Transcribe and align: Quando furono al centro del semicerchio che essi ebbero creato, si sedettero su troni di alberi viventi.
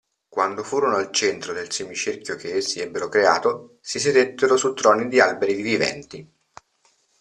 Quando 0.27 0.63
furono 0.63 0.95
al 0.95 1.11
centro 1.11 1.53
del 1.53 1.71
semicerchio 1.71 2.35
che 2.35 2.55
essi 2.55 2.79
ebbero 2.79 3.07
creato, 3.07 3.77
si 3.81 3.99
sedettero 3.99 4.57
su 4.57 4.73
troni 4.73 5.07
di 5.07 5.19
alberi 5.19 5.61
viventi. 5.61 6.27